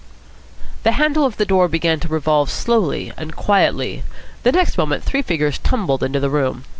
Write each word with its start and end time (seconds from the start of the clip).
The 0.81 0.93
handle 0.93 1.27
of 1.27 1.37
the 1.37 1.45
door 1.45 1.67
began 1.67 1.99
to 1.99 2.07
revolve 2.07 2.49
slowly 2.49 3.13
and 3.17 3.35
quietly. 3.35 4.01
The 4.41 4.51
next 4.51 4.75
moment 4.75 5.03
three 5.03 5.21
figures 5.21 5.59
tumbled 5.59 6.01
into 6.01 6.19
the 6.19 6.31
room. 6.31 6.63